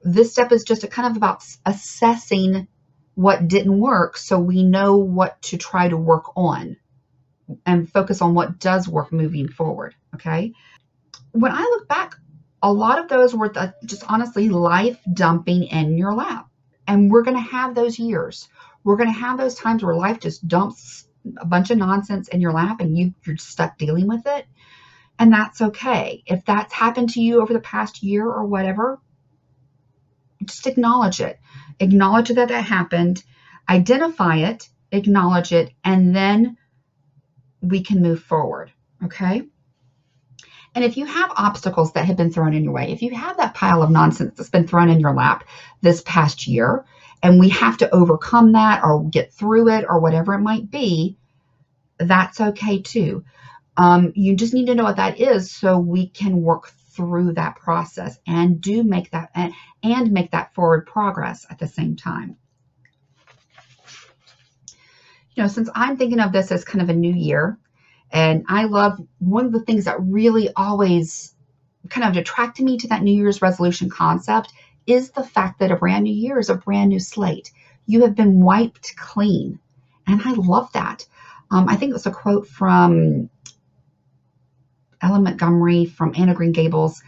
This 0.02 0.32
step 0.32 0.52
is 0.52 0.64
just 0.64 0.84
a 0.84 0.88
kind 0.88 1.10
of 1.10 1.16
about 1.16 1.44
assessing 1.64 2.66
what 3.14 3.48
didn't 3.48 3.78
work 3.78 4.16
so 4.16 4.38
we 4.38 4.62
know 4.62 4.96
what 4.96 5.40
to 5.42 5.56
try 5.56 5.88
to 5.88 5.96
work 5.96 6.36
on 6.36 6.76
and 7.64 7.90
focus 7.90 8.20
on 8.20 8.34
what 8.34 8.58
does 8.58 8.88
work 8.88 9.12
moving 9.12 9.48
forward. 9.48 9.94
Okay 10.14 10.52
when 11.40 11.52
I 11.52 11.60
look 11.62 11.88
back, 11.88 12.14
a 12.62 12.72
lot 12.72 12.98
of 12.98 13.08
those 13.08 13.34
were 13.34 13.48
the, 13.48 13.74
just 13.84 14.04
honestly 14.08 14.48
life 14.48 14.98
dumping 15.12 15.64
in 15.64 15.98
your 15.98 16.14
lap. 16.14 16.48
And 16.86 17.10
we're 17.10 17.22
going 17.22 17.36
to 17.36 17.50
have 17.50 17.74
those 17.74 17.98
years. 17.98 18.48
We're 18.84 18.96
going 18.96 19.12
to 19.12 19.20
have 19.20 19.38
those 19.38 19.56
times 19.56 19.82
where 19.82 19.94
life 19.94 20.20
just 20.20 20.46
dumps 20.46 21.06
a 21.38 21.44
bunch 21.44 21.70
of 21.70 21.78
nonsense 21.78 22.28
in 22.28 22.40
your 22.40 22.52
lap 22.52 22.80
and 22.80 22.96
you, 22.96 23.14
you're 23.24 23.36
stuck 23.36 23.78
dealing 23.78 24.06
with 24.06 24.26
it. 24.26 24.46
And 25.18 25.32
that's 25.32 25.60
okay. 25.60 26.22
If 26.26 26.44
that's 26.44 26.72
happened 26.72 27.10
to 27.10 27.20
you 27.20 27.40
over 27.40 27.52
the 27.52 27.60
past 27.60 28.02
year 28.02 28.26
or 28.26 28.44
whatever, 28.44 29.00
just 30.44 30.66
acknowledge 30.66 31.20
it. 31.20 31.38
Acknowledge 31.80 32.28
that 32.28 32.48
that 32.48 32.64
happened, 32.64 33.22
identify 33.68 34.36
it, 34.36 34.68
acknowledge 34.92 35.52
it, 35.52 35.72
and 35.84 36.14
then 36.14 36.56
we 37.60 37.82
can 37.82 38.02
move 38.02 38.22
forward. 38.22 38.70
Okay. 39.04 39.42
And 40.76 40.84
if 40.84 40.98
you 40.98 41.06
have 41.06 41.32
obstacles 41.38 41.94
that 41.94 42.04
have 42.04 42.18
been 42.18 42.30
thrown 42.30 42.52
in 42.52 42.62
your 42.62 42.74
way, 42.74 42.92
if 42.92 43.00
you 43.00 43.14
have 43.14 43.38
that 43.38 43.54
pile 43.54 43.82
of 43.82 43.90
nonsense 43.90 44.34
that's 44.36 44.50
been 44.50 44.68
thrown 44.68 44.90
in 44.90 45.00
your 45.00 45.14
lap 45.14 45.44
this 45.80 46.02
past 46.04 46.46
year, 46.46 46.84
and 47.22 47.40
we 47.40 47.48
have 47.48 47.78
to 47.78 47.92
overcome 47.94 48.52
that 48.52 48.84
or 48.84 49.08
get 49.08 49.32
through 49.32 49.70
it 49.70 49.86
or 49.88 49.98
whatever 50.00 50.34
it 50.34 50.40
might 50.40 50.70
be, 50.70 51.16
that's 51.98 52.42
okay 52.42 52.82
too. 52.82 53.24
Um, 53.78 54.12
you 54.14 54.36
just 54.36 54.52
need 54.52 54.66
to 54.66 54.74
know 54.74 54.84
what 54.84 54.96
that 54.96 55.18
is 55.18 55.50
so 55.50 55.78
we 55.78 56.08
can 56.08 56.42
work 56.42 56.68
through 56.90 57.32
that 57.32 57.56
process 57.56 58.18
and 58.26 58.60
do 58.60 58.82
make 58.82 59.10
that 59.12 59.30
and, 59.34 59.54
and 59.82 60.12
make 60.12 60.32
that 60.32 60.52
forward 60.52 60.86
progress 60.86 61.46
at 61.48 61.58
the 61.58 61.66
same 61.66 61.96
time. 61.96 62.36
You 65.34 65.42
know, 65.42 65.48
since 65.48 65.70
I'm 65.74 65.96
thinking 65.96 66.20
of 66.20 66.32
this 66.32 66.52
as 66.52 66.64
kind 66.64 66.82
of 66.82 66.90
a 66.90 66.94
new 66.94 67.14
year, 67.14 67.58
and 68.16 68.46
I 68.48 68.64
love 68.64 68.98
one 69.18 69.44
of 69.44 69.52
the 69.52 69.60
things 69.60 69.84
that 69.84 70.00
really 70.00 70.48
always 70.56 71.34
kind 71.90 72.08
of 72.08 72.16
attracted 72.16 72.64
me 72.64 72.78
to 72.78 72.88
that 72.88 73.02
New 73.02 73.14
Year's 73.14 73.42
resolution 73.42 73.90
concept 73.90 74.54
is 74.86 75.10
the 75.10 75.22
fact 75.22 75.58
that 75.58 75.70
a 75.70 75.76
brand 75.76 76.04
new 76.04 76.14
year 76.14 76.38
is 76.38 76.48
a 76.48 76.54
brand 76.54 76.88
new 76.88 76.98
slate. 76.98 77.50
You 77.84 78.00
have 78.04 78.14
been 78.14 78.40
wiped 78.40 78.96
clean. 78.96 79.58
And 80.06 80.22
I 80.24 80.32
love 80.32 80.72
that. 80.72 81.04
Um, 81.50 81.68
I 81.68 81.76
think 81.76 81.90
it 81.90 81.92
was 81.92 82.06
a 82.06 82.10
quote 82.10 82.48
from 82.48 83.28
L.M. 85.02 85.22
Montgomery 85.22 85.84
from 85.84 86.14
Anne 86.16 86.30
of 86.30 86.36
Green 86.36 86.52
Gables. 86.52 87.02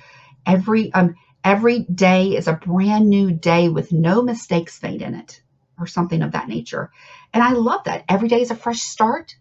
Every 0.45 0.93
um, 0.93 1.15
every 1.43 1.85
day 1.85 2.37
is 2.37 2.49
a 2.49 2.53
brand 2.53 3.09
new 3.09 3.33
day 3.33 3.71
with 3.71 3.93
no 3.93 4.21
mistakes 4.21 4.83
made 4.83 5.01
in 5.01 5.15
it, 5.15 5.41
or 5.79 5.87
something 5.87 6.21
of 6.21 6.33
that 6.33 6.49
nature. 6.49 6.91
And 7.33 7.43
I 7.43 7.53
love 7.53 7.85
that. 7.85 8.05
Every 8.11 8.29
day 8.29 8.43
is 8.43 8.51
a 8.51 8.55
fresh 8.55 8.81
start 8.81 9.37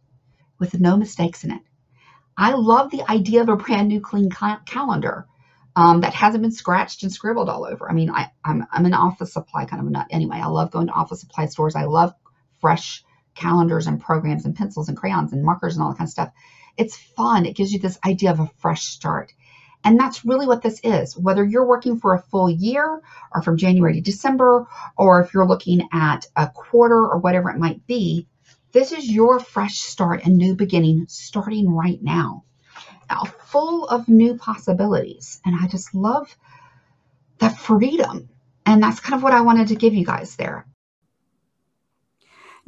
with 0.59 0.79
no 0.79 0.97
mistakes 0.97 1.43
in 1.43 1.51
it. 1.51 1.61
I 2.37 2.53
love 2.53 2.91
the 2.91 3.09
idea 3.09 3.41
of 3.41 3.49
a 3.49 3.55
brand 3.55 3.87
new 3.87 3.99
clean 3.99 4.29
ca- 4.29 4.61
calendar 4.65 5.27
um, 5.75 6.01
that 6.01 6.13
hasn't 6.13 6.41
been 6.41 6.51
scratched 6.51 7.03
and 7.03 7.11
scribbled 7.11 7.49
all 7.49 7.65
over. 7.65 7.89
I 7.89 7.93
mean, 7.93 8.09
I, 8.09 8.31
I'm, 8.43 8.65
I'm 8.71 8.85
an 8.85 8.93
office 8.93 9.33
supply 9.33 9.65
kind 9.65 9.81
of 9.81 9.91
nut 9.91 10.07
anyway. 10.09 10.37
I 10.37 10.47
love 10.47 10.71
going 10.71 10.87
to 10.87 10.93
office 10.93 11.19
supply 11.19 11.45
stores. 11.45 11.75
I 11.75 11.83
love 11.83 12.13
fresh 12.59 13.03
calendars 13.35 13.87
and 13.87 14.01
programs 14.01 14.45
and 14.45 14.55
pencils 14.55 14.89
and 14.89 14.97
crayons 14.97 15.33
and 15.33 15.43
markers 15.43 15.75
and 15.75 15.83
all 15.83 15.91
that 15.91 15.97
kind 15.97 16.07
of 16.07 16.11
stuff. 16.11 16.31
It's 16.77 16.95
fun. 16.95 17.45
It 17.45 17.55
gives 17.55 17.71
you 17.71 17.79
this 17.79 17.99
idea 18.05 18.31
of 18.31 18.39
a 18.39 18.51
fresh 18.57 18.85
start. 18.85 19.33
And 19.83 19.99
that's 19.99 20.25
really 20.25 20.47
what 20.47 20.63
this 20.63 20.79
is. 20.83 21.15
Whether 21.15 21.43
you're 21.43 21.65
working 21.65 21.99
for 21.99 22.13
a 22.13 22.21
full 22.21 22.49
year 22.49 23.01
or 23.33 23.41
from 23.41 23.57
January 23.57 23.93
to 23.93 24.01
December, 24.01 24.67
or 24.97 25.21
if 25.21 25.33
you're 25.33 25.47
looking 25.47 25.87
at 25.91 26.25
a 26.35 26.49
quarter 26.49 27.07
or 27.07 27.19
whatever 27.19 27.49
it 27.49 27.59
might 27.59 27.85
be, 27.87 28.27
this 28.71 28.91
is 28.91 29.09
your 29.09 29.39
fresh 29.39 29.79
start 29.79 30.23
and 30.25 30.37
new 30.37 30.55
beginning 30.55 31.05
starting 31.09 31.69
right 31.69 32.01
now 32.01 32.43
Now, 33.09 33.23
full 33.25 33.87
of 33.87 34.09
new 34.09 34.37
possibilities. 34.37 35.41
And 35.45 35.55
I 35.59 35.67
just 35.67 35.95
love 35.95 36.35
that 37.39 37.57
freedom. 37.57 38.29
And 38.65 38.83
that's 38.83 38.99
kind 38.99 39.15
of 39.15 39.23
what 39.23 39.33
I 39.33 39.41
wanted 39.41 39.69
to 39.69 39.75
give 39.75 39.93
you 39.93 40.05
guys 40.05 40.35
there. 40.35 40.67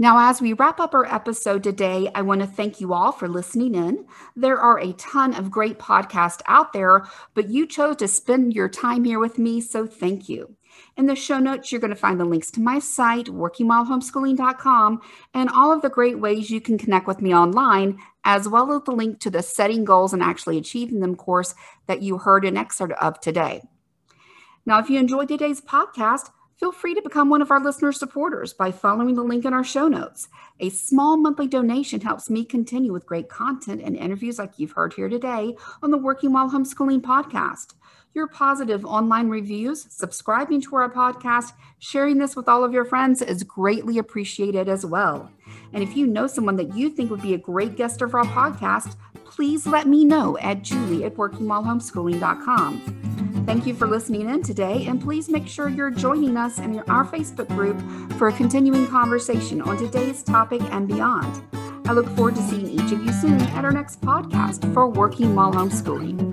Now, 0.02 0.30
as 0.30 0.40
we 0.40 0.54
wrap 0.54 0.80
up 0.80 0.94
our 0.94 1.06
episode 1.14 1.62
today, 1.62 2.10
I 2.16 2.22
want 2.22 2.40
to 2.40 2.48
thank 2.48 2.80
you 2.80 2.94
all 2.94 3.12
for 3.12 3.28
listening 3.28 3.76
in. 3.76 4.06
There 4.34 4.58
are 4.58 4.80
a 4.80 4.94
ton 4.94 5.34
of 5.34 5.52
great 5.52 5.78
podcasts 5.78 6.42
out 6.48 6.72
there, 6.72 7.06
but 7.34 7.50
you 7.50 7.68
chose 7.68 7.98
to 7.98 8.08
spend 8.08 8.54
your 8.54 8.70
time 8.70 9.04
here 9.04 9.20
with 9.20 9.38
me, 9.38 9.60
so 9.60 9.86
thank 9.86 10.30
you. 10.30 10.56
In 10.96 11.08
the 11.08 11.18
show 11.18 11.38
notes, 11.38 11.70
you're 11.70 11.82
going 11.82 11.90
to 11.90 11.98
find 11.98 12.18
the 12.18 12.24
links 12.24 12.50
to 12.52 12.62
my 12.62 12.80
site, 12.80 13.26
workingmomhomeschooling.com, 13.26 15.02
and 15.34 15.50
all 15.50 15.74
of 15.74 15.82
the 15.82 15.90
great 15.90 16.18
ways 16.18 16.50
you 16.50 16.62
can 16.62 16.78
connect 16.78 17.06
with 17.06 17.22
me 17.22 17.36
online, 17.36 18.00
as 18.24 18.48
well 18.48 18.72
as 18.72 18.84
the 18.84 18.92
link 18.92 19.20
to 19.20 19.30
the 19.30 19.44
Setting 19.44 19.84
Goals 19.84 20.14
and 20.14 20.24
Actually 20.24 20.58
Achieving 20.58 21.02
Them 21.02 21.18
course 21.18 21.54
that 21.88 22.02
you 22.02 22.20
heard 22.20 22.46
an 22.46 22.56
excerpt 22.56 22.94
of 23.02 23.20
today. 23.20 23.64
Now, 24.66 24.80
if 24.80 24.90
you 24.90 24.98
enjoyed 24.98 25.28
today's 25.28 25.60
podcast, 25.60 26.30
feel 26.60 26.72
free 26.72 26.94
to 26.94 27.02
become 27.02 27.30
one 27.30 27.42
of 27.42 27.52
our 27.52 27.64
listener 27.64 27.92
supporters 27.92 28.54
by 28.54 28.72
following 28.72 29.16
the 29.16 29.24
link 29.24 29.46
in 29.46 29.54
our 29.54 29.64
show 29.64 29.88
notes. 29.88 30.28
A 30.60 30.70
small 30.70 31.18
monthly 31.18 31.48
donation 31.48 32.02
helps 32.02 32.30
me 32.30 32.44
continue 32.44 32.92
with 32.92 33.06
great 33.06 33.30
content 33.30 33.82
and 33.84 33.96
interviews 33.96 34.38
like 34.38 34.60
you've 34.60 34.74
heard 34.74 34.94
here 34.94 35.08
today 35.08 35.56
on 35.82 35.92
the 35.92 35.98
Working 35.98 36.34
While 36.34 36.52
Homeschooling 36.52 37.02
podcast 37.02 37.74
your 38.14 38.28
positive 38.28 38.86
online 38.86 39.30
reviews, 39.30 39.88
subscribing 39.90 40.62
to 40.62 40.76
our 40.76 40.92
podcast, 40.92 41.54
sharing 41.78 42.18
this 42.18 42.36
with 42.36 42.50
all 42.50 42.64
of 42.64 42.74
your 42.74 42.86
friends 42.86 43.22
is 43.22 43.44
greatly 43.44 44.00
appreciated 44.00 44.68
as 44.68 44.84
well. 44.86 45.32
And 45.74 45.84
if 45.84 45.96
you 45.96 46.08
know 46.08 46.28
someone 46.28 46.56
that 46.58 46.76
you 46.76 46.90
think 46.90 47.12
would 47.12 47.22
be 47.22 47.36
a 47.36 47.38
great 47.38 47.76
guest 47.76 48.02
of 48.02 48.16
our 48.16 48.26
podcast, 48.26 48.96
please 49.26 49.68
let 49.68 49.88
me 49.88 50.06
know 50.06 50.38
at 50.40 50.64
julie 50.64 51.06
at 51.06 51.16
workingwhilehomeschooling.com. 51.16 53.29
Thank 53.50 53.66
you 53.66 53.74
for 53.74 53.88
listening 53.88 54.30
in 54.30 54.44
today, 54.44 54.86
and 54.86 55.02
please 55.02 55.28
make 55.28 55.48
sure 55.48 55.70
you're 55.70 55.90
joining 55.90 56.38
us 56.38 56.60
in 56.60 56.82
our 56.82 57.04
Facebook 57.04 57.48
group 57.48 57.82
for 58.20 58.28
a 58.28 58.32
continuing 58.32 58.86
conversation 58.86 59.60
on 59.64 59.76
today's 59.76 60.22
topic 60.22 60.62
and 60.70 60.88
beyond. 60.88 61.42
I 61.88 61.94
look 61.94 62.06
forward 62.10 62.36
to 62.36 62.44
seeing 62.44 62.68
each 62.68 62.92
of 62.92 63.04
you 63.04 63.12
soon 63.12 63.42
at 63.42 63.66
our 63.66 63.72
next 63.72 64.02
podcast 64.02 64.72
for 64.72 64.88
Working 64.88 65.34
While 65.34 65.52
Homeschooling. 65.52 66.29